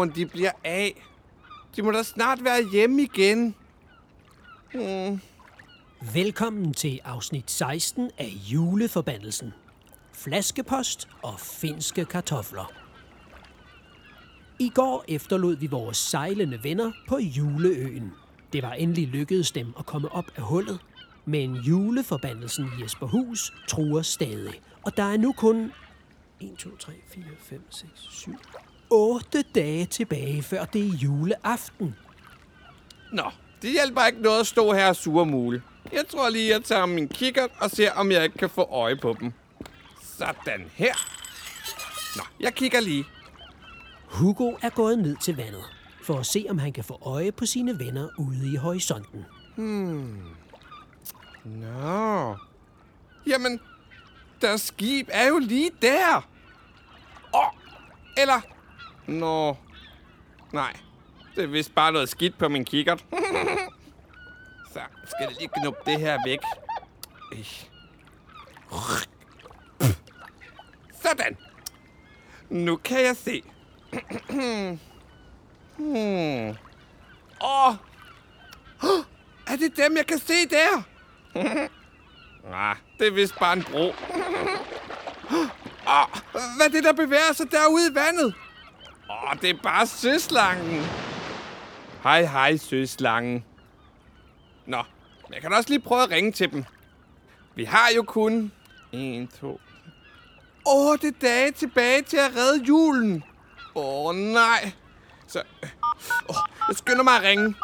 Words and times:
hvor 0.00 0.06
må 0.06 0.12
de 0.12 0.26
bliver 0.26 0.52
af? 0.64 1.02
De 1.76 1.82
må 1.82 1.90
da 1.90 2.02
snart 2.02 2.44
være 2.44 2.70
hjemme 2.72 3.02
igen. 3.02 3.54
Hmm. 4.72 5.20
Velkommen 6.14 6.74
til 6.74 7.00
afsnit 7.04 7.50
16 7.50 8.10
af 8.18 8.32
Juleforbandelsen. 8.52 9.52
Flaskepost 10.12 11.08
og 11.22 11.40
finske 11.40 12.04
kartofler. 12.04 12.72
I 14.58 14.68
går 14.68 15.04
efterlod 15.08 15.56
vi 15.56 15.66
vores 15.66 15.96
sejlende 15.96 16.64
venner 16.64 16.92
på 17.08 17.18
Juleøen. 17.18 18.12
Det 18.52 18.62
var 18.62 18.72
endelig 18.72 19.08
lykkedes 19.08 19.50
dem 19.50 19.74
at 19.78 19.86
komme 19.86 20.12
op 20.12 20.30
af 20.36 20.42
hullet, 20.42 20.78
men 21.24 21.54
juleforbandelsen 21.54 22.64
i 22.64 22.82
Jesperhus 22.82 23.52
truer 23.68 24.02
stadig. 24.02 24.60
Og 24.82 24.96
der 24.96 25.04
er 25.04 25.16
nu 25.16 25.32
kun 25.32 25.72
1, 26.40 26.58
2, 26.58 26.76
3, 26.76 26.92
4, 27.06 27.24
5, 27.38 27.62
6, 27.70 27.90
7, 28.10 28.36
8 28.90 29.42
dage 29.54 29.86
tilbage, 29.86 30.42
før 30.42 30.64
det 30.64 30.80
er 30.80 30.96
juleaften. 30.96 31.96
Nå, 33.12 33.30
det 33.62 33.70
hjælper 33.70 34.06
ikke 34.06 34.22
noget 34.22 34.40
at 34.40 34.46
stå 34.46 34.72
her 34.72 34.88
og 34.88 34.96
sure 34.96 35.26
mule. 35.26 35.62
Jeg 35.92 36.04
tror 36.08 36.28
lige, 36.28 36.50
jeg 36.50 36.64
tager 36.64 36.86
min 36.86 37.08
kikkert 37.08 37.50
og 37.60 37.70
ser, 37.70 37.92
om 37.92 38.12
jeg 38.12 38.24
ikke 38.24 38.38
kan 38.38 38.50
få 38.50 38.62
øje 38.62 38.96
på 38.96 39.16
dem. 39.20 39.32
Sådan 40.02 40.70
her. 40.74 40.94
Nå, 42.16 42.22
jeg 42.40 42.54
kigger 42.54 42.80
lige. 42.80 43.04
Hugo 44.04 44.52
er 44.62 44.70
gået 44.70 44.98
ned 44.98 45.16
til 45.22 45.36
vandet 45.36 45.64
for 46.02 46.18
at 46.18 46.26
se, 46.26 46.46
om 46.50 46.58
han 46.58 46.72
kan 46.72 46.84
få 46.84 46.98
øje 47.02 47.32
på 47.32 47.46
sine 47.46 47.78
venner 47.78 48.08
ude 48.18 48.52
i 48.52 48.56
horisonten. 48.56 49.24
Nå. 51.44 52.36
Jamen, 53.26 53.60
deres 54.40 54.60
skib 54.60 55.08
er 55.12 55.28
jo 55.28 55.38
lige 55.38 55.70
der. 55.82 56.16
Åh, 57.34 57.40
oh, 57.40 57.52
eller... 58.16 58.40
Nå. 59.10 59.56
Nej, 60.52 60.76
det 61.36 61.44
er 61.44 61.48
vist 61.48 61.74
bare 61.74 61.92
noget 61.92 62.08
skidt 62.08 62.38
på 62.38 62.48
min 62.48 62.64
kikkert. 62.64 63.04
Så 64.72 64.80
skal 65.04 65.18
jeg 65.20 65.32
lige 65.38 65.50
knuppe 65.60 65.80
det 65.86 66.00
her 66.00 66.18
væk. 66.26 66.38
Sådan. 71.02 71.36
Nu 72.48 72.76
kan 72.76 73.00
jeg 73.00 73.16
se. 73.16 73.42
hmm. 74.30 74.78
Åh, 77.42 77.74
er 79.46 79.56
det 79.56 79.76
dem, 79.76 79.96
jeg 79.96 80.06
kan 80.06 80.18
se 80.18 80.48
der? 80.50 80.82
Nej, 82.50 82.76
det 82.98 83.06
er 83.06 83.10
vist 83.10 83.38
bare 83.38 83.52
en 83.52 83.62
bro. 83.62 83.84
Åh, 85.88 86.06
hvad 86.56 86.66
er 86.66 86.70
det, 86.72 86.84
der 86.84 86.92
bevæger 86.92 87.32
sig 87.32 87.50
derude 87.50 87.90
i 87.92 87.94
vandet? 87.94 88.34
Åh, 89.10 89.36
det 89.42 89.50
er 89.50 89.54
bare 89.62 89.86
søslangen. 89.86 90.82
Hej, 92.02 92.22
hej, 92.22 92.56
søslangen. 92.56 93.44
Nå, 94.66 94.82
men 95.28 95.34
jeg 95.34 95.42
kan 95.42 95.52
også 95.52 95.68
lige 95.70 95.80
prøve 95.80 96.02
at 96.02 96.10
ringe 96.10 96.32
til 96.32 96.52
dem. 96.52 96.64
Vi 97.54 97.64
har 97.64 97.88
jo 97.96 98.02
kun... 98.02 98.52
En, 98.92 99.28
to... 99.40 99.60
Otte 100.66 101.10
dage 101.10 101.52
tilbage 101.52 102.02
til 102.02 102.16
at 102.16 102.36
redde 102.36 102.64
julen. 102.64 103.24
Åh, 103.74 104.14
nej. 104.14 104.72
Så... 105.26 105.42
Åh, 106.28 106.36
jeg 106.68 106.76
skynder 106.76 107.02
mig 107.02 107.16
at 107.16 107.22
ringe. 107.22 107.54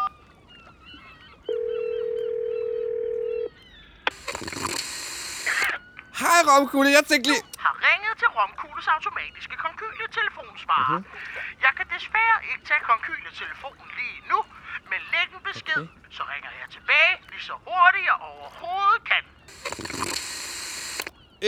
Hej, 6.37 6.45
Romkugle. 6.53 6.91
Jeg 6.99 7.05
tænkte 7.11 7.31
lige... 7.31 7.43
har 7.67 7.75
ringet 7.89 8.15
til 8.23 8.29
Romkugles 8.39 8.87
automatiske 8.97 9.57
konkyletelefonsvarer. 9.67 10.99
Mm-hmm. 10.99 11.61
Jeg 11.65 11.73
kan 11.77 11.87
desværre 11.97 12.37
ikke 12.51 12.65
tage 12.71 12.83
konkyletelefonen 12.91 13.89
lige 13.99 14.19
nu, 14.31 14.39
men 14.91 15.01
læg 15.13 15.29
en 15.37 15.43
besked, 15.51 15.83
okay. 15.83 16.17
så 16.17 16.23
ringer 16.33 16.51
jeg 16.61 16.69
tilbage 16.77 17.15
lige 17.33 17.45
så 17.51 17.55
hurtigt 17.67 18.05
jeg 18.11 18.19
overhovedet 18.31 19.03
kan. 19.11 19.23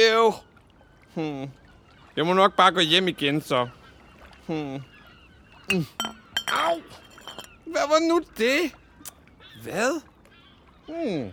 Ew. 0.04 0.26
Hmm. 1.16 1.46
Jeg 2.16 2.26
må 2.26 2.32
nok 2.42 2.52
bare 2.60 2.72
gå 2.72 2.80
hjem 2.80 3.08
igen, 3.08 3.36
så. 3.50 3.68
Hmm. 4.46 4.78
Mm. 5.72 5.86
Au. 6.64 6.76
Hvad 7.72 7.86
var 7.92 8.00
nu 8.10 8.16
det? 8.42 8.60
Hvad? 9.62 9.92
Hmm. 10.88 11.26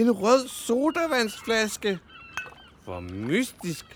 En 0.00 0.10
rød 0.10 0.48
sodavandsflaske. 0.48 2.00
Hvor 2.86 3.00
mystisk. 3.00 3.86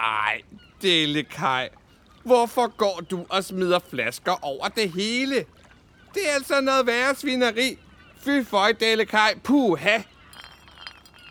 Ej, 0.00 0.42
Delekaj. 0.82 1.68
Hvorfor 2.24 2.76
går 2.76 3.00
du 3.10 3.26
og 3.28 3.44
smider 3.44 3.78
flasker 3.90 4.44
over 4.44 4.68
det 4.68 4.90
hele? 4.90 5.34
Det 6.14 6.28
er 6.30 6.34
altså 6.34 6.60
noget 6.60 6.86
værre 6.86 7.14
svineri. 7.14 7.78
Fy 8.16 8.44
for 8.44 8.66
Delekaj. 8.80 9.38
Puha. 9.44 9.98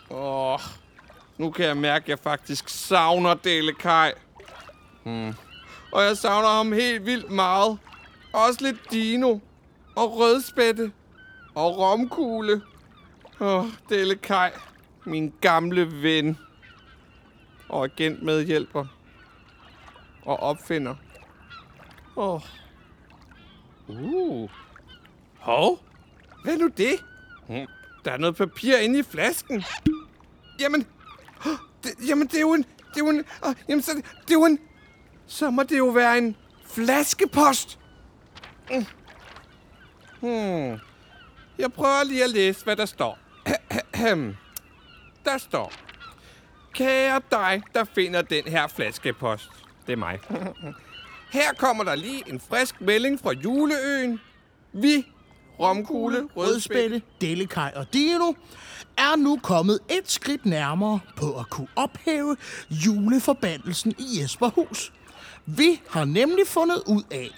Åh, 0.09 0.59
nu 1.38 1.52
kan 1.52 1.66
jeg 1.66 1.78
mærke, 1.78 2.03
at 2.03 2.09
jeg 2.09 2.19
faktisk 2.19 2.69
savner 2.69 3.34
Delekaj. 3.34 4.13
Hmm. 5.03 5.34
Og 5.92 6.03
jeg 6.03 6.18
savner 6.18 6.50
ham 6.50 6.72
helt 6.72 7.06
vildt 7.06 7.31
meget. 7.31 7.78
Også 8.34 8.59
lidt 8.62 8.92
Dino. 8.92 9.40
Og 9.96 10.18
rødspætte. 10.18 10.92
Og 11.56 11.78
romkugle. 11.78 12.62
Åh, 13.40 13.66
Delekaj. 13.90 14.53
Min 15.06 15.34
gamle 15.42 16.02
ven. 16.02 16.38
Og 17.72 17.86
agentmedhjælper. 17.86 18.86
Og 20.26 20.40
opfinder. 20.40 20.96
Åh. 22.16 22.42
Uh. 23.88 24.50
Hov. 25.40 25.80
Hvad 26.44 26.54
er 26.54 26.58
nu 26.58 26.68
det? 26.78 27.04
Hmm. 27.48 27.68
Der 28.06 28.12
er 28.12 28.18
noget 28.18 28.36
papir 28.36 28.78
inde 28.78 29.00
i 29.00 29.04
flasken. 29.04 29.64
Jamen. 30.60 30.88
Åh, 31.46 31.52
Det, 31.84 31.92
jamen, 32.08 32.28
det 32.28 32.36
er 32.36 32.42
jo 32.42 32.54
en... 32.54 32.64
Det 32.64 32.96
er 32.96 33.06
jo 33.06 33.10
en... 33.10 33.24
åh, 33.46 33.54
jamen, 33.70 33.81
så, 33.81 33.92
det 33.96 34.30
er 34.30 34.34
jo 34.34 34.46
en... 34.46 34.60
Så 35.28 35.50
må 35.50 35.64
det 35.64 35.78
jo 35.78 35.86
være 35.88 36.18
en 36.18 36.36
flaskepost. 36.66 37.80
Mm. 38.72 38.86
Hmm. 40.20 40.80
Jeg 41.58 41.74
prøver 41.76 42.04
lige 42.04 42.24
at 42.24 42.30
læse, 42.30 42.64
hvad 42.64 42.76
der 42.76 42.86
står. 42.86 43.20
der 45.26 45.38
står... 45.38 45.72
Kære 46.81 47.22
dig, 47.31 47.62
der 47.74 47.84
finder 47.96 48.22
den 48.22 48.44
her 48.47 48.68
flaskepost. 48.68 49.50
Det 49.88 49.94
er 49.94 49.97
mig. 49.97 50.19
Her 51.38 51.53
kommer 51.58 51.84
der 51.84 51.96
lige 51.96 52.24
en 52.28 52.40
frisk 52.50 52.81
melding 52.81 53.19
fra 53.19 53.31
juleøen. 53.31 54.19
Vi, 54.74 55.08
Romkugle, 55.59 56.28
Rødspætte, 56.36 57.02
Delikaj 57.22 57.72
og 57.75 57.94
Dino 57.94 58.34
er 58.97 59.16
nu 59.16 59.40
kommet 59.44 59.80
et 59.90 60.12
skridt 60.12 60.46
nærmere 60.46 61.00
på 61.16 61.40
at 61.40 61.50
kunne 61.50 61.68
ophæve 61.75 62.38
juleforbandelsen 62.69 63.94
i 63.98 64.22
Jesperhus. 64.22 64.94
Vi 65.46 65.81
har 65.90 66.06
nemlig 66.06 66.48
fundet 66.48 66.84
ud 66.88 67.03
af, 67.12 67.30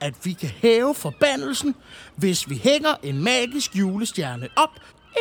at 0.00 0.14
vi 0.24 0.32
kan 0.32 0.48
hæve 0.48 0.94
forbandelsen, 0.94 1.74
hvis 2.16 2.50
vi 2.50 2.56
hænger 2.56 2.94
en 3.02 3.24
magisk 3.24 3.76
julestjerne 3.76 4.48
op 4.56 4.70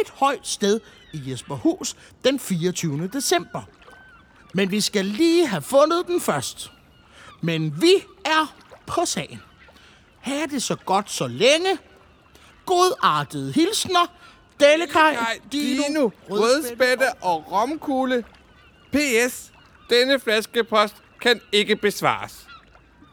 et 0.01 0.09
højt 0.09 0.47
sted 0.47 0.79
i 1.13 1.21
Jesperhus 1.31 1.95
den 2.25 2.39
24. 2.39 3.07
december. 3.07 3.61
Men 4.53 4.71
vi 4.71 4.81
skal 4.81 5.05
lige 5.05 5.47
have 5.47 5.61
fundet 5.61 6.07
den 6.07 6.21
først. 6.21 6.71
Men 7.41 7.81
vi 7.81 7.93
er 8.25 8.55
på 8.87 9.05
sagen. 9.05 9.41
Ha' 10.19 10.45
det 10.45 10.63
så 10.63 10.75
godt 10.75 11.11
så 11.11 11.27
længe. 11.27 11.77
Godartede 12.65 13.51
hilsner. 13.53 14.15
Delikaj, 14.59 15.13
Nej, 15.13 15.39
Dino, 15.51 16.09
Rødspætte 16.29 17.13
og 17.21 17.51
Romkugle. 17.51 18.23
P.S. 18.91 19.51
Denne 19.89 20.19
flaskepost 20.19 20.95
kan 21.21 21.41
ikke 21.51 21.75
besvares. 21.75 22.47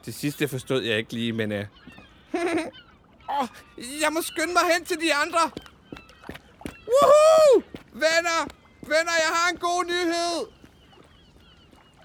Det 0.07 0.15
sidste 0.15 0.49
forstod 0.49 0.83
jeg 0.83 0.99
ikke 0.99 1.13
lige, 1.13 1.33
men... 1.33 1.53
Uh... 3.31 3.41
oh, 3.41 3.49
jeg 4.03 4.13
må 4.13 4.23
skynde 4.23 4.53
mig 4.53 4.63
hen 4.75 4.85
til 4.85 4.97
de 5.01 5.15
andre. 5.15 5.51
Woohoo! 6.89 7.63
Venner! 7.99 8.41
Venner, 8.83 9.17
jeg 9.25 9.31
har 9.35 9.51
en 9.53 9.59
god 9.59 9.85
nyhed! 9.85 10.47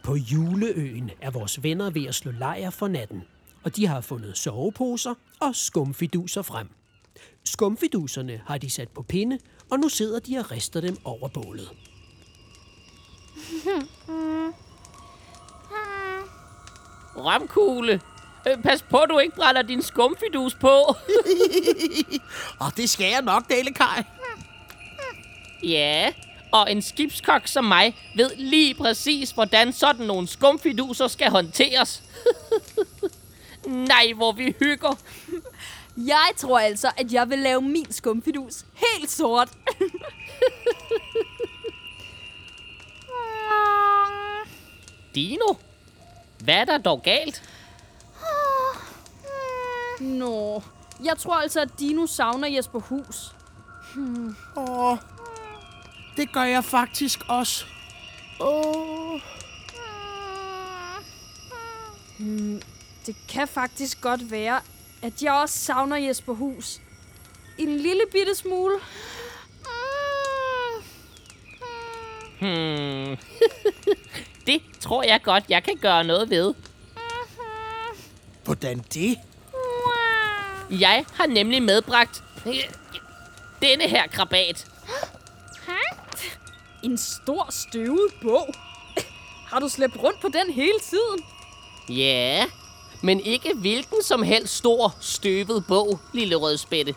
På 0.04 0.16
juleøen 0.16 1.12
er 1.22 1.32
vores 1.32 1.64
venner 1.64 1.90
ved 1.90 2.06
at 2.06 2.16
slå 2.16 2.32
lejr 2.32 2.70
for 2.70 2.88
natten, 2.88 3.24
og 3.64 3.76
de 3.76 3.88
har 3.88 4.02
fundet 4.02 4.38
soveposer 4.38 5.14
og 5.40 5.56
skumfiduser 5.56 6.42
frem. 6.42 6.70
Skumfiduserne 7.46 8.42
har 8.48 8.58
de 8.58 8.70
sat 8.70 8.90
på 8.90 9.04
pinde, 9.04 9.40
og 9.72 9.80
nu 9.80 9.90
sidder 9.90 10.20
de 10.20 10.38
og 10.38 10.52
rister 10.52 10.82
dem 10.82 10.98
over 11.04 11.28
bålet. 11.28 11.70
Romkugle. 17.16 18.02
Øh, 18.48 18.64
pas 18.64 18.82
på, 18.82 19.06
du 19.10 19.20
ikke 19.20 19.36
brænder 19.36 19.62
din 19.62 19.82
skumfidus 19.82 20.56
på. 20.56 20.68
Og 22.64 22.78
det 22.78 22.90
skal 22.90 23.10
jeg 23.12 23.22
nok, 23.22 23.50
Delikaj. 23.50 24.04
Ja, 25.64 26.14
og 26.52 26.72
en 26.72 26.82
skibskok 26.82 27.48
som 27.48 27.66
mig 27.66 27.96
ved 28.16 28.36
lige 28.36 28.74
præcis, 28.74 29.32
hvordan 29.32 29.74
sådan 29.74 30.06
nogle 30.06 30.28
skumfiduser 30.28 31.08
skal 31.08 31.30
håndteres. 31.30 32.04
Nej, 33.66 34.14
hvor 34.16 34.32
vi 34.32 34.56
hygger. 34.60 35.00
Jeg 35.98 36.30
tror 36.38 36.60
altså, 36.60 36.92
at 36.98 37.14
jeg 37.14 37.30
vil 37.30 37.40
lave 37.40 37.62
min 37.62 37.92
skumfidus 37.92 38.66
helt 38.76 39.12
sort. 39.12 39.50
Dino, 45.16 45.54
hvad 46.44 46.56
er 46.56 46.66
der 46.66 46.78
dog 46.78 47.02
galt? 47.04 47.50
Nå, 50.00 50.64
jeg 51.04 51.18
tror 51.18 51.36
altså, 51.36 51.62
at 51.62 51.80
Dino 51.80 52.08
savner 52.08 52.48
Jesper 52.48 52.80
Hus. 52.80 53.36
Åh, 54.58 54.98
det 56.18 56.32
gør 56.32 56.44
jeg 56.44 56.64
faktisk 56.64 57.20
også. 57.28 57.66
Åh, 58.40 59.20
Det 63.06 63.16
kan 63.30 63.48
faktisk 63.48 64.02
godt 64.02 64.32
være, 64.32 64.62
at 65.02 65.24
jeg 65.24 65.34
også 65.34 65.60
savner 65.60 65.98
Jesper 65.98 66.34
Hus. 66.34 66.80
En 67.58 67.78
lille 67.78 68.02
bitte 68.12 68.36
smule. 68.36 68.76
Hmm. 72.40 73.18
det 74.48 74.62
tror 74.80 75.04
jeg 75.04 75.22
godt, 75.24 75.44
jeg 75.50 75.64
kan 75.64 75.78
gøre 75.78 76.04
noget 76.04 76.30
ved. 76.30 76.54
hvordan 78.44 78.80
det? 78.94 79.18
Jeg 80.70 81.06
har 81.14 81.26
nemlig 81.26 81.64
medbragt 81.64 82.24
denne 83.62 83.84
her 83.88 84.08
krabat. 84.08 84.73
En 86.84 86.98
stor 86.98 87.48
støvet 87.50 88.14
bog. 88.22 88.54
Har 89.46 89.60
du 89.60 89.70
slæbt 89.70 90.04
rundt 90.04 90.20
på 90.20 90.28
den 90.28 90.54
hele 90.54 90.80
tiden? 90.90 91.20
Ja, 91.90 92.46
men 93.02 93.20
ikke 93.20 93.54
hvilken 93.54 94.04
som 94.04 94.24
helst 94.24 94.56
stor, 94.58 94.96
støvet 95.02 95.66
bog, 95.68 96.00
lille 96.14 96.36
rødspætte. 96.36 96.96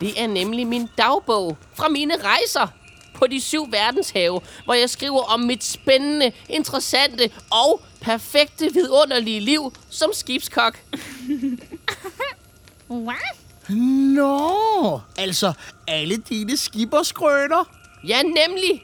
Det 0.00 0.20
er 0.22 0.26
nemlig 0.26 0.66
min 0.66 0.88
dagbog 0.98 1.56
fra 1.74 1.88
mine 1.88 2.14
rejser 2.22 2.66
på 3.14 3.26
de 3.26 3.40
syv 3.40 3.72
verdenshave, 3.72 4.40
hvor 4.64 4.74
jeg 4.74 4.90
skriver 4.90 5.22
om 5.22 5.40
mit 5.40 5.64
spændende, 5.64 6.32
interessante 6.48 7.30
og 7.50 7.82
perfekte 8.00 8.72
vidunderlige 8.74 9.40
liv 9.40 9.72
som 9.90 10.10
skibskok. 10.12 10.78
Nå, 14.14 15.00
altså 15.18 15.52
alle 15.88 16.16
dine 16.16 16.56
skibberskrøner. 16.56 17.64
Ja, 18.08 18.22
nemlig. 18.22 18.82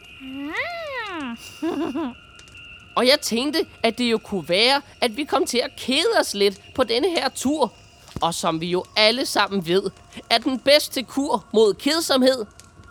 Og 2.97 3.07
jeg 3.07 3.21
tænkte, 3.21 3.67
at 3.83 3.99
det 3.99 4.11
jo 4.11 4.19
kunne 4.19 4.49
være, 4.49 4.83
at 5.01 5.17
vi 5.17 5.25
kom 5.25 5.47
til 5.47 5.59
at 5.59 5.71
kede 5.77 6.21
os 6.21 6.35
lidt 6.35 6.61
på 6.75 6.85
denne 6.85 7.11
her 7.11 7.29
tur. 7.29 7.73
Og 8.21 8.35
som 8.35 8.61
vi 8.61 8.67
jo 8.67 8.85
alle 8.97 9.27
sammen 9.27 9.67
ved, 9.67 9.83
er 10.31 10.39
den 10.39 10.59
bedste 10.59 11.03
kur 11.03 11.45
mod 11.53 11.75
kedsomhed 11.75 12.47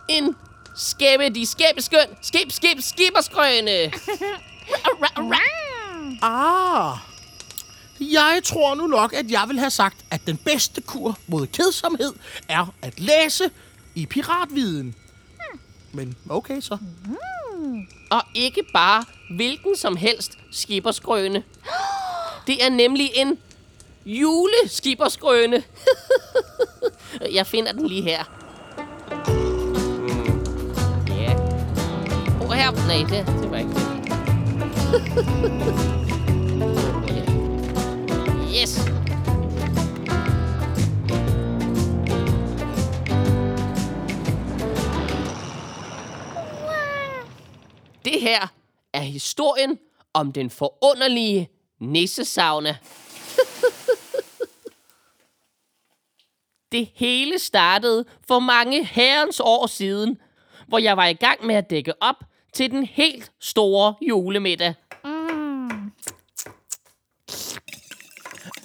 en 0.10 0.36
skæbe 0.76 1.30
de 1.30 1.46
skæbe 1.46 1.82
skøn, 1.82 2.08
skib, 2.22 2.52
skib, 2.52 2.78
skiberskrøne. 2.82 3.72
Ah, 6.22 6.98
jeg 8.00 8.42
tror 8.44 8.76
nu 8.76 8.88
nok, 8.88 9.14
at 9.14 9.32
jeg 9.32 9.44
vil 9.48 9.60
have 9.60 9.70
sagt, 9.70 10.06
at 10.12 10.22
den 10.28 10.38
bedste 10.38 10.82
kur 10.82 11.18
mod 11.28 11.48
kedsomhed 11.48 12.14
er 12.48 12.74
at 12.82 13.00
læse 13.00 13.50
i 13.96 14.06
piratviden. 14.06 14.96
Men 15.92 16.16
okay 16.30 16.62
så. 16.62 16.78
Og 18.10 18.22
ikke 18.36 18.64
bare 18.74 19.06
hvilken 19.30 19.76
som 19.76 19.96
helst 19.96 20.38
skiberskrøne. 20.52 21.44
Det 22.48 22.66
er 22.66 22.70
nemlig 22.70 23.10
en 23.16 23.38
juleskiberskrøne. 24.06 25.64
Jeg 27.38 27.48
finder 27.48 27.72
den 27.72 27.88
lige 27.88 28.02
her. 28.02 28.24
Ja. 31.08 31.34
Oh, 32.42 32.52
her. 32.52 32.72
Nej, 32.88 33.06
det, 33.10 33.28
det 33.42 33.52
var 33.52 33.58
ikke 33.58 33.70
det. 33.70 33.86
yes. 38.62 38.95
Det 48.16 48.24
her 48.24 48.48
er 48.94 49.02
historien 49.02 49.80
om 50.14 50.32
den 50.32 50.50
forunderlige 50.50 51.50
nissesauna. 51.80 52.78
det 56.72 56.90
hele 56.94 57.40
startede 57.40 58.06
for 58.28 58.40
mange 58.40 58.86
herrens 58.86 59.40
år 59.40 59.68
siden, 59.68 60.22
hvor 60.68 60.78
jeg 60.78 60.98
var 60.98 61.06
i 61.06 61.14
gang 61.14 61.46
med 61.46 61.56
at 61.56 61.70
dække 61.70 62.04
op 62.04 62.16
til 62.54 62.72
den 62.72 62.86
helt 62.86 63.32
store 63.40 63.96
julemiddag. 64.02 64.74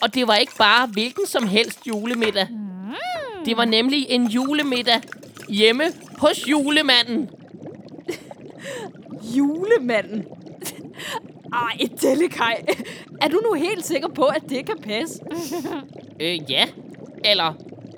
Og 0.02 0.14
det 0.14 0.26
var 0.26 0.34
ikke 0.34 0.56
bare 0.58 0.86
hvilken 0.86 1.26
som 1.26 1.46
helst 1.46 1.86
julemiddag. 1.86 2.48
Det 3.44 3.56
var 3.56 3.64
nemlig 3.64 4.06
en 4.08 4.26
julemiddag 4.26 5.02
hjemme 5.48 5.84
hos 6.18 6.48
julemanden. 6.48 7.39
Julemanden. 9.36 10.24
Ej, 11.52 11.88
Delikaj. 12.02 12.64
Er 13.20 13.28
du 13.28 13.40
nu 13.44 13.52
helt 13.54 13.86
sikker 13.86 14.08
på, 14.08 14.24
at 14.24 14.42
det 14.48 14.66
kan 14.66 14.76
passe? 14.82 15.20
Øh, 16.22 16.50
ja. 16.50 16.64
Eller, 17.24 17.54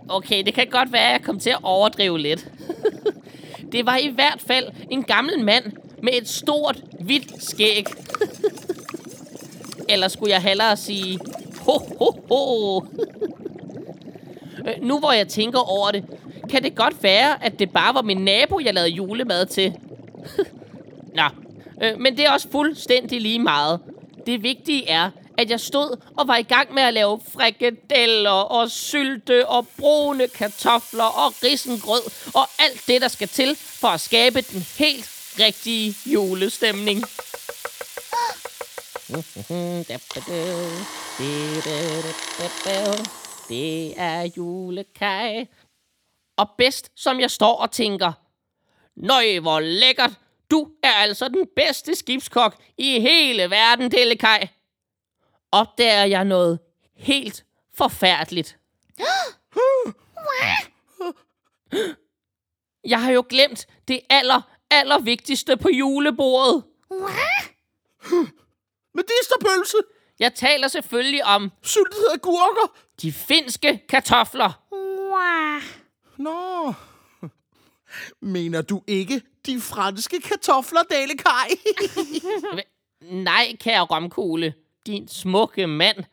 okay, 0.08 0.42
det 0.44 0.54
kan 0.54 0.66
godt 0.70 0.92
være, 0.92 1.06
at 1.06 1.12
jeg 1.12 1.22
kom 1.22 1.38
til 1.38 1.50
at 1.50 1.58
overdrive 1.62 2.18
lidt. 2.18 2.48
det 3.72 3.86
var 3.86 3.96
i 3.96 4.08
hvert 4.08 4.42
fald 4.46 4.68
en 4.90 5.02
gammel 5.02 5.44
mand 5.44 5.64
med 6.02 6.12
et 6.12 6.28
stort, 6.28 6.82
hvidt 7.00 7.42
skæg. 7.42 7.86
Eller 9.88 10.08
skulle 10.08 10.32
jeg 10.32 10.42
hellere 10.42 10.76
sige, 10.76 11.18
ho, 11.60 11.78
ho, 11.98 12.10
ho. 12.28 12.80
Øh, 14.68 14.82
nu 14.82 14.98
hvor 14.98 15.12
jeg 15.12 15.28
tænker 15.28 15.58
over 15.58 15.90
det, 15.90 16.04
kan 16.50 16.62
det 16.62 16.74
godt 16.74 17.02
være, 17.02 17.44
at 17.44 17.58
det 17.58 17.70
bare 17.70 17.94
var 17.94 18.02
min 18.02 18.24
nabo, 18.24 18.60
jeg 18.64 18.74
lavede 18.74 18.90
julemad 18.90 19.46
til. 19.46 19.74
Nå, 21.14 21.22
øh, 21.82 21.98
men 21.98 22.16
det 22.16 22.26
er 22.26 22.30
også 22.30 22.48
fuldstændig 22.50 23.20
lige 23.20 23.38
meget. 23.38 23.80
Det 24.26 24.42
vigtige 24.42 24.88
er, 24.88 25.10
at 25.38 25.50
jeg 25.50 25.60
stod 25.60 25.96
og 26.18 26.28
var 26.28 26.36
i 26.36 26.42
gang 26.42 26.74
med 26.74 26.82
at 26.82 26.94
lave 26.94 27.20
frikadeller 27.32 28.30
og 28.30 28.70
sylte 28.70 29.48
og 29.48 29.66
brune 29.78 30.28
kartofler 30.28 31.04
og 31.04 31.34
risengrød 31.44 32.02
og 32.34 32.48
alt 32.58 32.84
det, 32.86 33.00
der 33.00 33.08
skal 33.08 33.28
til 33.28 33.56
for 33.56 33.88
at 33.88 34.00
skabe 34.00 34.40
den 34.40 34.66
helt 34.78 35.10
rigtige 35.38 35.96
julestemning. 36.06 37.04
Det 43.48 44.00
er 44.00 44.30
julekage. 44.36 45.48
Og 46.36 46.50
bedst, 46.58 46.90
som 46.96 47.20
jeg 47.20 47.30
står 47.30 47.56
og 47.56 47.70
tænker, 47.70 48.12
Nøj, 48.96 49.38
hvor 49.38 49.60
lækkert! 49.60 50.21
Du 50.52 50.70
er 50.82 50.92
altså 50.92 51.28
den 51.28 51.46
bedste 51.56 51.94
skibskok 51.94 52.56
i 52.78 53.00
hele 53.00 53.50
verden, 53.50 53.90
Delikaj. 53.90 54.48
Opdager 55.52 56.04
jeg 56.04 56.24
noget 56.24 56.58
helt 56.96 57.44
forfærdeligt. 57.74 58.58
Jeg 62.84 63.02
har 63.02 63.10
jo 63.12 63.24
glemt 63.28 63.66
det 63.88 64.00
aller, 64.10 64.40
aller 64.70 64.98
vigtigste 64.98 65.56
på 65.56 65.68
julebordet. 65.68 66.64
Medisterpølse, 68.94 69.76
Jeg 70.18 70.34
taler 70.34 70.68
selvfølgelig 70.68 71.24
om 71.24 71.52
syltede 71.62 72.12
agurker. 72.14 72.76
de 73.02 73.12
finske 73.12 73.82
kartofler. 73.88 74.62
Nå, 76.16 76.72
mener 78.20 78.62
du 78.62 78.82
ikke 78.86 79.22
de 79.46 79.60
franske 79.60 80.20
kartofler, 80.20 80.82
Dalekaj? 80.82 81.48
Nej, 83.28 83.56
kære 83.60 83.80
romkugle. 83.80 84.54
Din 84.86 85.08
smukke 85.08 85.66
mand. 85.66 86.04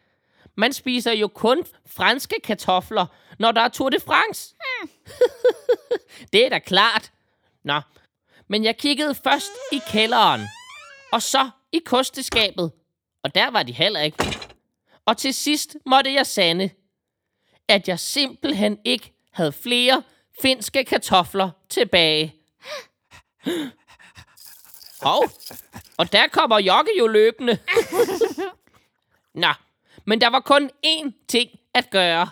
Man 0.57 0.74
spiser 0.74 1.12
jo 1.12 1.27
kun 1.27 1.63
franske 1.86 2.36
kartofler, 2.43 3.05
når 3.39 3.51
der 3.51 3.62
er 3.62 3.69
Tour 3.69 3.89
de 3.89 4.00
France. 4.00 4.55
det 6.33 6.45
er 6.45 6.50
da 6.50 6.59
klart. 6.59 7.12
Nå, 7.63 7.81
men 8.48 8.63
jeg 8.63 8.77
kiggede 8.77 9.15
først 9.15 9.51
i 9.71 9.81
kælderen, 9.91 10.41
og 11.12 11.21
så 11.21 11.50
i 11.71 11.79
kosteskabet, 11.86 12.71
og 13.24 13.36
der 13.36 13.51
var 13.51 13.63
de 13.63 13.71
heller 13.71 14.01
ikke. 14.01 14.38
Og 15.05 15.17
til 15.17 15.33
sidst 15.33 15.77
måtte 15.86 16.13
jeg 16.13 16.25
sande, 16.25 16.69
at 17.67 17.88
jeg 17.88 18.00
simpelthen 18.00 18.77
ikke 18.86 19.13
havde 19.31 19.51
flere 19.51 20.03
finske 20.41 20.83
kartofler 20.83 21.50
tilbage. 21.69 22.38
Hov, 25.01 25.31
og 25.98 26.12
der 26.12 26.27
kommer 26.27 26.60
Jokke 26.60 26.91
jo 27.00 27.08
løbende. 27.08 27.58
Nå, 29.34 29.53
Men 30.05 30.22
der 30.22 30.29
var 30.29 30.39
kun 30.39 30.69
én 30.86 31.12
ting 31.27 31.50
at 31.74 31.89
gøre. 31.89 32.29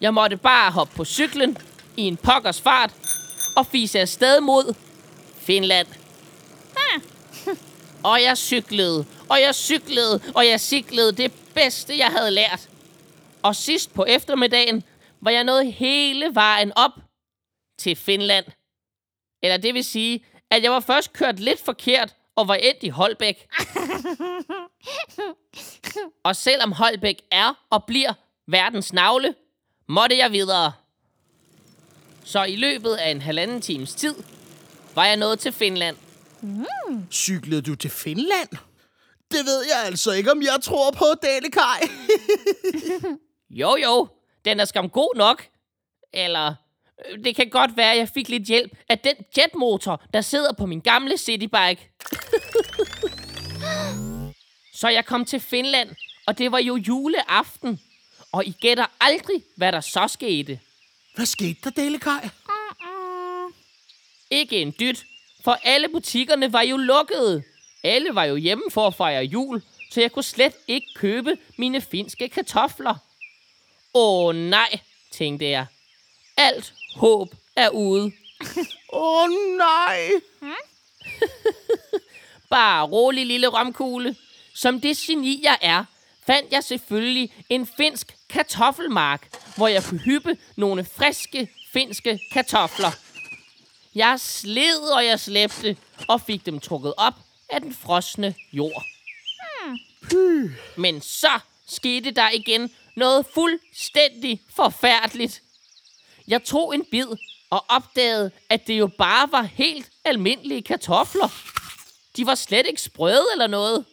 Jeg 0.00 0.14
måtte 0.14 0.36
bare 0.36 0.70
hoppe 0.72 0.96
på 0.96 1.04
cyklen 1.04 1.58
i 1.96 2.02
en 2.02 2.16
pokkers 2.16 2.60
fart 2.60 2.94
og 3.56 3.66
fise 3.66 4.00
afsted 4.00 4.40
mod 4.40 4.74
Finland. 5.36 5.86
Og 8.04 8.22
jeg 8.22 8.38
cyklede, 8.38 9.06
og 9.28 9.40
jeg 9.40 9.54
cyklede, 9.54 10.20
og 10.34 10.46
jeg 10.46 10.60
cyklede 10.60 11.12
det 11.12 11.32
bedste, 11.54 11.98
jeg 11.98 12.06
havde 12.06 12.30
lært. 12.30 12.68
Og 13.42 13.56
sidst 13.56 13.94
på 13.94 14.04
eftermiddagen 14.04 14.84
var 15.20 15.30
jeg 15.30 15.44
nået 15.44 15.72
hele 15.72 16.34
vejen 16.34 16.72
op 16.76 16.90
til 17.78 17.96
Finland. 17.96 18.44
Eller 19.42 19.56
det 19.56 19.74
vil 19.74 19.84
sige, 19.84 20.24
at 20.50 20.62
jeg 20.62 20.72
var 20.72 20.80
først 20.80 21.12
kørt 21.12 21.40
lidt 21.40 21.60
forkert 21.60 22.14
og 22.36 22.48
var 22.48 22.54
endt 22.54 22.82
i 22.82 22.88
Holbæk. 22.88 23.48
og 26.24 26.36
selvom 26.36 26.72
Holbæk 26.72 27.22
er 27.30 27.66
og 27.70 27.84
bliver 27.84 28.12
verdens 28.46 28.92
navle, 28.92 29.34
måtte 29.88 30.18
jeg 30.18 30.32
videre. 30.32 30.72
Så 32.24 32.44
i 32.44 32.56
løbet 32.56 32.94
af 32.94 33.10
en 33.10 33.20
halvanden 33.20 33.60
times 33.60 33.94
tid 33.94 34.14
var 34.94 35.04
jeg 35.06 35.16
nået 35.16 35.38
til 35.38 35.52
Finland. 35.52 35.96
Cyklede 37.10 37.62
du 37.62 37.74
til 37.74 37.90
Finland? 37.90 38.48
Det 39.30 39.44
ved 39.44 39.64
jeg 39.74 39.86
altså 39.86 40.12
ikke, 40.12 40.30
om 40.32 40.42
jeg 40.42 40.58
tror 40.62 40.90
på, 40.90 41.04
Dalekaj. 41.22 41.80
Jo, 43.50 43.76
jo, 43.76 44.08
den 44.44 44.60
er 44.60 44.64
skam 44.64 44.88
god 44.88 45.16
nok. 45.16 45.46
Eller, 46.12 46.54
det 47.24 47.36
kan 47.36 47.48
godt 47.50 47.76
være, 47.76 47.92
at 47.92 47.98
jeg 47.98 48.08
fik 48.08 48.28
lidt 48.28 48.42
hjælp 48.42 48.72
af 48.88 48.98
den 48.98 49.14
jetmotor, 49.38 50.02
der 50.14 50.20
sidder 50.20 50.52
på 50.52 50.66
min 50.66 50.80
gamle 50.80 51.16
citybike. 51.18 51.90
så 54.80 54.88
jeg 54.88 55.04
kom 55.06 55.24
til 55.24 55.40
Finland, 55.40 55.90
og 56.26 56.38
det 56.38 56.52
var 56.52 56.58
jo 56.58 56.76
juleaften. 56.76 57.80
Og 58.32 58.46
I 58.46 58.56
gætter 58.60 58.86
aldrig, 59.00 59.42
hvad 59.56 59.72
der 59.72 59.80
så 59.80 60.08
skete. 60.08 60.60
Hvad 61.14 61.26
skete 61.26 61.56
der, 61.64 61.70
Dalekaj? 61.70 62.28
Ikke 64.30 64.62
en 64.62 64.74
dyt, 64.80 65.04
for 65.44 65.58
alle 65.62 65.88
butikkerne 65.88 66.52
var 66.52 66.62
jo 66.62 66.76
lukkede. 66.76 67.42
Alle 67.84 68.14
var 68.14 68.24
jo 68.24 68.36
hjemme 68.36 68.64
for 68.70 68.86
at 68.86 68.94
fejre 68.94 69.24
jul, 69.24 69.62
så 69.90 70.00
jeg 70.00 70.12
kunne 70.12 70.22
slet 70.22 70.52
ikke 70.68 70.86
købe 70.94 71.36
mine 71.56 71.80
finske 71.80 72.28
kartofler. 72.28 72.94
Åh 73.94 74.34
nej, 74.34 74.78
tænkte 75.12 75.48
jeg. 75.48 75.66
Alt 76.36 76.74
håb 76.96 77.34
er 77.56 77.68
ude. 77.68 78.12
Åh, 78.92 79.22
oh, 79.22 79.28
nej. 79.58 80.10
Bare 82.50 82.86
rolig 82.86 83.26
lille 83.26 83.46
romkugle. 83.46 84.16
Som 84.54 84.80
det 84.80 84.96
geni 84.96 85.40
jeg 85.42 85.58
er, 85.62 85.84
fandt 86.26 86.52
jeg 86.52 86.64
selvfølgelig 86.64 87.32
en 87.48 87.68
finsk 87.76 88.16
kartoffelmark, 88.28 89.28
hvor 89.56 89.68
jeg 89.68 89.84
kunne 89.84 90.00
hyppe 90.00 90.36
nogle 90.56 90.84
friske 90.84 91.48
finske 91.72 92.20
kartofler. 92.32 92.90
Jeg 93.94 94.20
sled 94.20 94.80
og 94.96 95.06
jeg 95.06 95.20
slæbte 95.20 95.76
og 96.08 96.20
fik 96.20 96.46
dem 96.46 96.60
trukket 96.60 96.94
op 96.96 97.14
af 97.48 97.60
den 97.60 97.74
frosne 97.74 98.34
jord. 98.52 98.84
Men 100.76 101.00
så 101.00 101.40
skete 101.66 102.10
der 102.10 102.30
igen 102.30 102.70
noget 102.96 103.26
fuldstændig 103.34 104.40
forfærdeligt. 104.56 105.42
Jeg 106.28 106.44
tog 106.44 106.74
en 106.74 106.84
bid 106.84 107.06
og 107.50 107.64
opdagede, 107.68 108.30
at 108.48 108.66
det 108.66 108.78
jo 108.78 108.86
bare 108.86 109.32
var 109.32 109.42
helt 109.42 109.90
almindelige 110.04 110.62
kartofler. 110.62 111.28
De 112.16 112.26
var 112.26 112.34
slet 112.34 112.66
ikke 112.66 112.82
sprøde 112.82 113.24
eller 113.32 113.46
noget. 113.46 113.84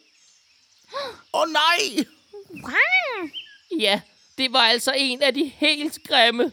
Åh, 1.34 1.40
oh, 1.40 1.48
nej. 1.48 2.04
Ja, 3.80 4.00
det 4.38 4.52
var 4.52 4.60
altså 4.60 4.92
en 4.96 5.22
af 5.22 5.34
de 5.34 5.52
helt 5.56 5.98
grimme. 6.08 6.52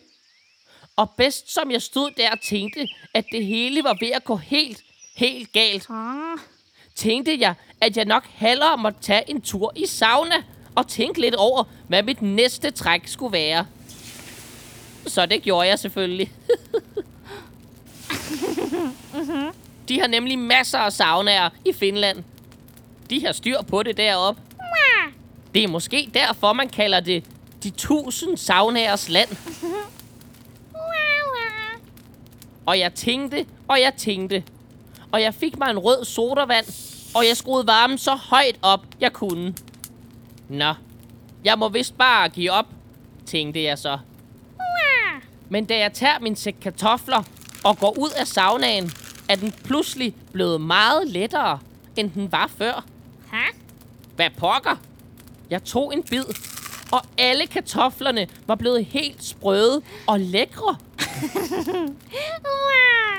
Og 0.96 1.10
bedst 1.18 1.54
som 1.54 1.72
jeg 1.72 1.82
stod 1.82 2.12
der 2.12 2.32
og 2.32 2.42
tænkte, 2.42 2.88
at 3.14 3.26
det 3.32 3.46
hele 3.46 3.84
var 3.84 3.98
ved 4.00 4.12
at 4.12 4.24
gå 4.24 4.36
helt, 4.36 4.84
helt 5.16 5.54
galt, 5.54 5.88
tænkte 6.96 7.40
jeg, 7.40 7.54
at 7.82 7.98
jeg 7.98 8.06
nok 8.06 8.26
hellere 8.28 8.78
måtte 8.78 9.00
tage 9.02 9.30
en 9.30 9.42
tur 9.42 9.74
i 9.76 9.86
sauna 9.86 10.44
og 10.76 10.88
tænke 10.88 11.22
lidt 11.22 11.36
over, 11.36 11.64
hvad 11.88 12.04
mit 12.04 12.22
næste 12.22 12.72
træk 12.72 13.08
skulle 13.08 13.34
være. 13.34 13.68
Så 15.08 15.26
det 15.26 15.42
gjorde 15.42 15.68
jeg 15.68 15.80
selvfølgelig. 15.80 16.32
De 19.90 20.00
har 20.00 20.08
nemlig 20.08 20.40
masser 20.40 20.80
af 20.80 20.94
saunaer 20.94 21.50
i 21.66 21.74
Finland. 21.74 22.24
De 23.10 23.26
har 23.26 23.32
styr 23.32 23.62
på 23.62 23.84
det 23.84 23.98
deroppe. 23.98 24.42
Det 25.54 25.64
er 25.64 25.68
måske 25.68 26.10
derfor, 26.14 26.54
man 26.54 26.70
kalder 26.70 27.00
det 27.00 27.26
de 27.64 27.70
tusind 27.70 28.38
saunaers 28.38 29.10
land. 29.10 29.30
Og 32.66 32.80
jeg 32.80 32.94
tænkte, 32.94 33.46
og 33.68 33.82
jeg 33.82 33.94
tænkte. 33.98 34.44
Og 35.12 35.22
jeg 35.22 35.34
fik 35.34 35.60
mig 35.60 35.70
en 35.70 35.80
rød 35.80 36.06
sodavand, 36.06 36.66
og 37.16 37.28
jeg 37.28 37.38
skruede 37.38 37.68
varmen 37.68 37.98
så 37.98 38.16
højt 38.16 38.60
op, 38.62 38.86
jeg 39.02 39.14
kunne. 39.14 39.54
Nå, 40.50 40.74
jeg 41.44 41.58
må 41.60 41.70
vist 41.70 41.98
bare 41.98 42.30
give 42.30 42.52
op, 42.52 42.66
tænkte 43.26 43.64
jeg 43.64 43.78
så. 43.78 43.98
Men 45.50 45.66
da 45.66 45.78
jeg 45.78 45.94
tager 45.94 46.20
min 46.20 46.36
sæk 46.36 46.56
kartofler 46.62 47.24
og 47.64 47.78
går 47.78 47.98
ud 48.00 48.10
af 48.18 48.28
saunaen, 48.28 48.92
er 49.30 49.36
den 49.36 49.52
pludselig 49.64 50.16
blevet 50.34 50.62
meget 50.62 51.08
lettere, 51.08 51.60
end 51.96 52.12
den 52.12 52.32
var 52.32 52.52
før. 52.58 52.86
Hvad 54.16 54.30
pokker? 54.38 54.76
Jeg 55.50 55.64
tog 55.64 55.94
en 55.94 56.04
bid, 56.04 56.24
og 56.92 57.02
alle 57.18 57.48
kartoflerne 57.48 58.28
var 58.48 58.56
blevet 58.56 58.86
helt 58.86 59.24
sprøde 59.24 59.82
og 60.08 60.20
lækre. 60.20 60.76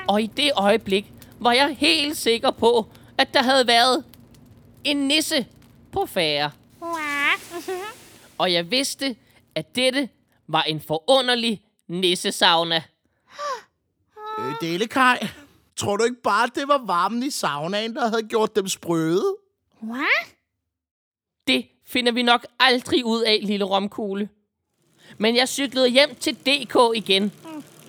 Og 0.07 0.21
i 0.21 0.27
det 0.27 0.51
øjeblik 0.55 1.13
var 1.39 1.51
jeg 1.51 1.75
helt 1.79 2.17
sikker 2.17 2.51
på, 2.51 2.87
at 3.17 3.33
der 3.33 3.43
havde 3.43 3.67
været 3.67 4.03
en 4.83 4.97
nisse 4.97 5.45
på 5.91 6.05
færre. 6.05 6.51
Og 8.37 8.53
jeg 8.53 8.71
vidste, 8.71 9.15
at 9.55 9.75
dette 9.75 10.09
var 10.47 10.61
en 10.61 10.81
forunderlig 10.87 11.61
nissesauna. 11.89 12.83
Øh, 14.39 14.53
Dalekaj, 14.61 15.27
tror 15.75 15.97
du 15.97 16.03
ikke 16.03 16.21
bare, 16.23 16.49
det 16.55 16.67
var 16.67 16.81
varmen 16.85 17.23
i 17.23 17.29
saunaen, 17.29 17.95
der 17.95 18.07
havde 18.07 18.23
gjort 18.23 18.55
dem 18.55 18.67
sprøde? 18.67 19.35
Det 21.47 21.67
finder 21.87 22.11
vi 22.11 22.21
nok 22.21 22.45
aldrig 22.59 23.05
ud 23.05 23.21
af, 23.21 23.39
lille 23.43 23.65
romkugle. 23.65 24.29
Men 25.17 25.35
jeg 25.35 25.49
cyklede 25.49 25.89
hjem 25.89 26.15
til 26.15 26.35
DK 26.35 26.75
igen. 26.95 27.31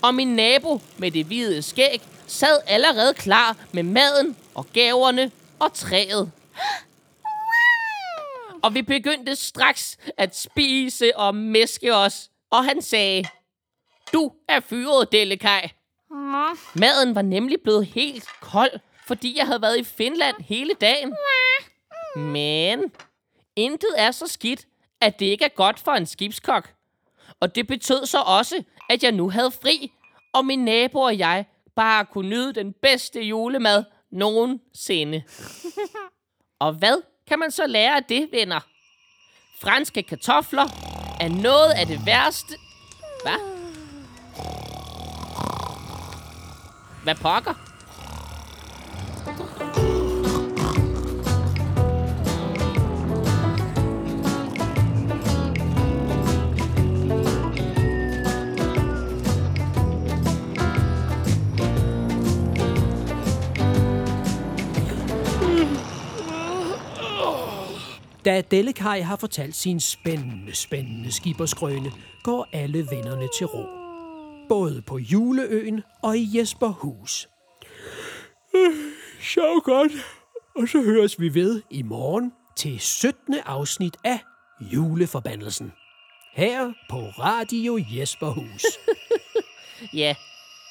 Og 0.02 0.14
min 0.14 0.36
nabo 0.36 0.80
med 0.98 1.10
det 1.10 1.26
hvide 1.26 1.62
skæg 1.62 2.02
sad 2.26 2.60
allerede 2.66 3.14
klar 3.14 3.56
med 3.72 3.82
maden 3.82 4.36
og 4.54 4.66
gaverne 4.72 5.30
og 5.58 5.74
træet. 5.74 6.32
Og 8.62 8.74
vi 8.74 8.82
begyndte 8.82 9.36
straks 9.36 9.98
at 10.16 10.36
spise 10.36 11.16
og 11.16 11.34
mæske 11.34 11.94
os. 11.94 12.30
Og 12.50 12.64
han 12.64 12.82
sagde, 12.82 13.24
du 14.12 14.32
er 14.48 14.60
fyret, 14.60 15.12
Delekaj. 15.12 15.70
Maden 16.74 17.14
var 17.14 17.22
nemlig 17.22 17.60
blevet 17.62 17.86
helt 17.86 18.28
kold, 18.40 18.80
fordi 19.06 19.38
jeg 19.38 19.46
havde 19.46 19.62
været 19.62 19.78
i 19.78 19.84
Finland 19.84 20.36
hele 20.40 20.74
dagen. 20.80 21.14
Men 22.16 22.92
intet 23.56 23.90
er 23.96 24.10
så 24.10 24.26
skidt, 24.26 24.66
at 25.00 25.20
det 25.20 25.26
ikke 25.26 25.44
er 25.44 25.48
godt 25.48 25.78
for 25.78 25.92
en 25.92 26.06
skibskok. 26.06 26.72
Og 27.40 27.54
det 27.54 27.66
betød 27.66 28.06
så 28.06 28.20
også, 28.20 28.62
at 28.90 29.02
jeg 29.02 29.12
nu 29.12 29.30
havde 29.30 29.50
fri, 29.50 29.92
og 30.32 30.44
min 30.46 30.64
nabo 30.64 31.00
og 31.00 31.18
jeg 31.18 31.44
bare 31.76 32.04
kunne 32.04 32.28
nyde 32.28 32.52
den 32.52 32.72
bedste 32.72 33.20
julemad 33.22 33.84
nogensinde. 34.12 35.22
og 36.64 36.72
hvad 36.72 37.02
kan 37.28 37.38
man 37.38 37.50
så 37.50 37.66
lære 37.66 37.96
af 37.96 38.04
det, 38.04 38.28
venner? 38.32 38.60
Franske 39.60 40.02
kartofler 40.02 40.68
er 41.20 41.28
noget 41.28 41.70
af 41.70 41.86
det 41.86 42.06
værste... 42.06 42.54
Hvad? 43.22 43.69
Hvad 47.02 47.14
pokker? 47.14 47.54
Da 68.24 68.40
Dellekaj 68.50 69.00
har 69.00 69.16
fortalt 69.16 69.56
sin 69.56 69.80
spændende, 69.80 70.54
spændende 70.54 71.12
skiberskrøne, 71.12 71.92
går 72.22 72.48
alle 72.52 72.86
vennerne 72.90 73.28
til 73.38 73.46
ro. 73.46 73.79
Både 74.50 74.82
på 74.82 74.98
Juleøen 74.98 75.82
og 76.02 76.18
i 76.18 76.38
Jesperhus. 76.38 77.28
Så 79.22 79.60
godt. 79.64 79.92
Og 80.56 80.68
så 80.68 80.82
høres 80.82 81.20
vi 81.20 81.34
ved 81.34 81.62
i 81.70 81.82
morgen 81.82 82.32
til 82.56 82.80
17. 82.80 83.34
afsnit 83.46 83.96
af 84.04 84.18
Juleforbandelsen. 84.60 85.72
Her 86.32 86.72
på 86.88 86.96
Radio 86.96 87.84
Jesperhus. 87.90 88.64
Ja, 89.92 90.14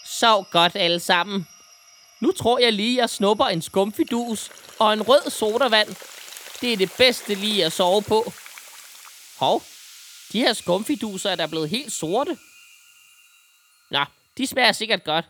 sov 0.06 0.46
godt 0.52 0.76
alle 0.76 1.00
sammen. 1.00 1.48
Nu 2.22 2.32
tror 2.32 2.60
jeg 2.60 2.74
lige, 2.74 2.98
jeg 2.98 3.10
snupper 3.10 3.46
en 3.46 3.62
skumfidus 3.62 4.50
og 4.80 4.94
en 4.94 5.02
rød 5.02 5.30
sodavand. 5.30 5.88
Det 6.62 6.74
er 6.74 6.78
det 6.78 6.92
bedste 6.98 7.36
lige 7.36 7.66
at 7.66 7.72
sove 7.72 8.02
på. 8.02 8.34
Hov, 9.40 9.64
de 10.34 10.40
her 10.40 10.54
skumfiduser 10.54 11.30
er 11.30 11.36
der 11.36 11.48
blevet 11.48 11.70
helt 11.70 11.92
sorte. 11.92 12.38
Nå, 13.90 14.06
de 14.38 14.48
smager 14.48 14.72
sikkert 14.72 15.04
godt. 15.04 15.30